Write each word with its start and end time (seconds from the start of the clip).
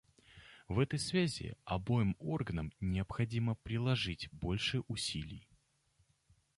В 0.67 0.79
этой 0.79 0.97
связи 0.97 1.53
обоим 1.63 2.15
органам 2.17 2.73
необходимо 2.79 3.53
приложить 3.53 4.29
больше 4.31 4.81
усилий. 4.87 5.47